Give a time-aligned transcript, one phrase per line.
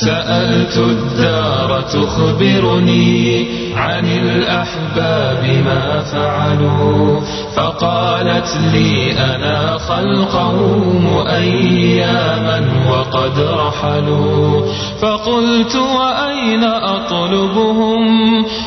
[0.00, 7.20] سألت الدار تخبرني عن الأحباب ما فعلوا
[7.56, 14.66] فقالت لي أنا خلقهم أياما وقد رحلوا.
[15.00, 18.08] فقلت وأين أطلبهم؟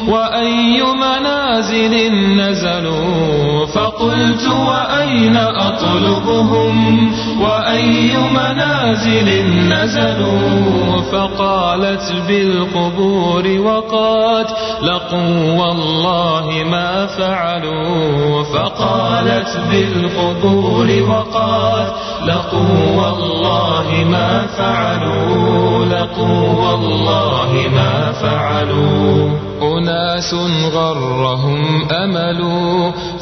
[0.08, 7.12] وأي منازل نزلوا؟ فقلت وأين أطلبهم؟
[7.42, 14.46] وأي منازل نزلوا فقالت بالقبور وقد
[14.82, 21.88] لقوا والله ما فعلوا فقالت بالقبور وقد
[22.26, 29.30] لقوا والله ما فعلوا لقوا والله ما فعلوا
[29.62, 30.34] أناس
[30.74, 32.42] غرهم أمل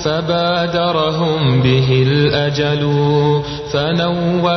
[0.03, 2.83] فبادرهم به الأجل
[3.73, 4.08] فنوا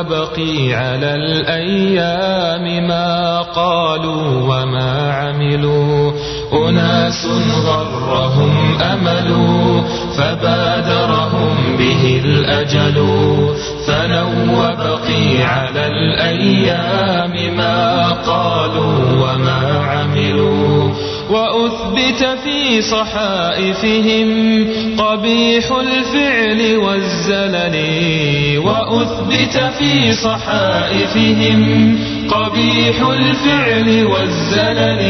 [0.03, 6.11] بقي على الأيام ما قالوا وما عملوا.
[6.69, 7.27] أناس
[7.65, 9.29] غرهم أمل
[10.17, 13.07] فبادرهم به الأجل.
[13.87, 17.52] فنوا بقي على الأيام
[21.73, 24.27] وأثبت في صحائفهم
[24.97, 27.77] قبيح الفعل والزلل
[28.57, 31.59] وأثبت في صحائفهم
[32.29, 35.03] قبيح الفعل والزلل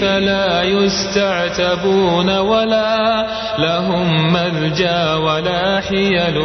[0.00, 3.26] فلا يستعتبون ولا
[3.58, 6.42] لهم ملجا ولا حيل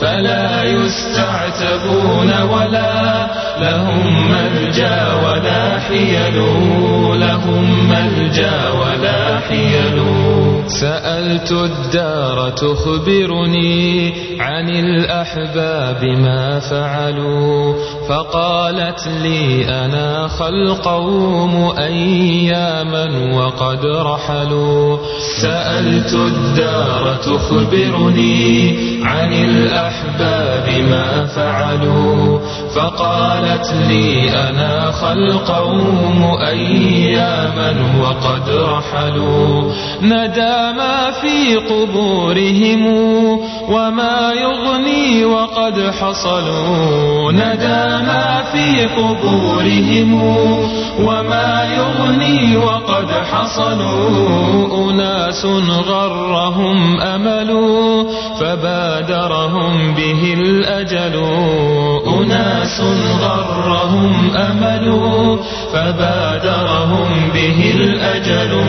[0.00, 3.26] فلا يستعتبون ولا
[3.60, 5.07] لهم ملجا
[5.88, 6.36] حيل
[7.20, 10.02] لهم ملجأ ولا حيل
[10.66, 17.74] سألت الدار تخبرني عن الأحباب ما فعلوا.
[18.08, 24.98] فقالت لي أنا خلقهم أياما وقد رحلوا.
[25.40, 32.38] سألت الدار تخبرني عن الأحباب ما فعلوا
[32.74, 39.72] فقالت لي أنا خلقهم أياما وقد رحلوا.
[40.02, 42.86] ندى ما في قبورهم
[43.68, 47.32] وما يغني وقد حصلوا.
[47.32, 50.22] ندى ما في قبورهم
[51.04, 54.90] وما يغني وقد حصلوا.
[54.90, 57.50] أناس غرهم أمل
[58.40, 61.24] فبادرهم به الأجل.
[62.20, 62.80] أناس
[63.20, 64.92] غرهم أمل.
[65.72, 68.60] فبادرهم به الأجل.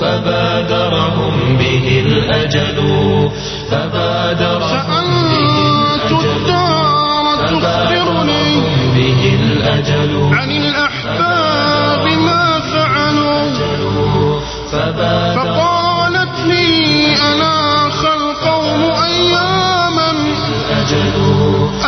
[0.00, 2.80] فبادرهم به الأجل.
[3.70, 4.59] فبادرهم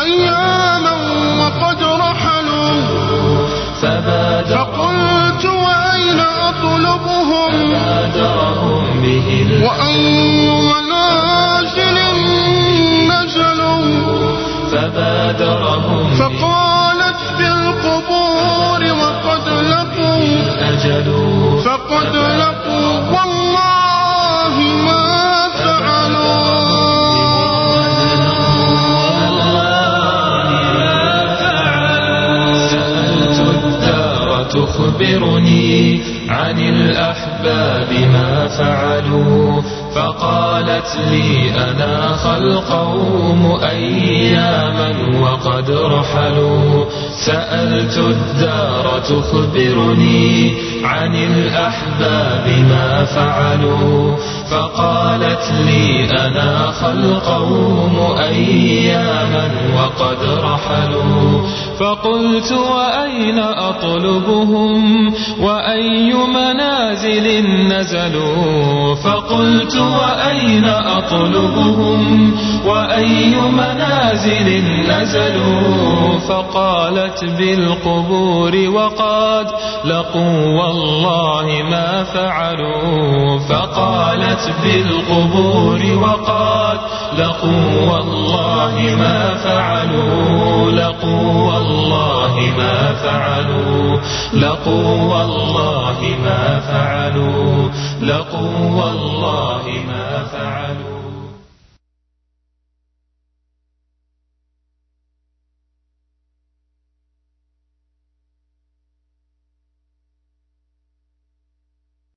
[0.03, 0.93] أياما
[1.41, 2.83] وقد رحلوا.
[4.51, 7.53] فقلت وأين أطلبهم؟
[35.03, 39.63] تخبرني عن الأحباب ما فعلوا
[39.95, 46.85] فقالت لي أنا خلقهم أياما وقد رحلوا.
[47.27, 50.55] سألت الدار تخبرني
[50.85, 54.17] عن الأحباب ما فعلوا
[54.51, 61.43] فقالت لي أنا خلقهم أياما وقد رحلوا.
[61.81, 72.33] فقلت وأين أطلبهم؟ وأي منازل نزلوا؟ فقلت وأين أطلبهم؟
[72.67, 79.47] وأي منازل نزلوا؟ فقالت بالقبور وقد
[79.85, 83.39] لقوا والله ما فعلوا.
[83.39, 86.12] فقالت بالقبور وقد
[87.19, 90.71] لقوا والله ما فعلوا.
[90.71, 94.01] لقوا والله ما فعلوا.
[94.35, 97.69] لقوا والله ما فعلوا.
[98.03, 100.92] لقوا والله ما فعلوا.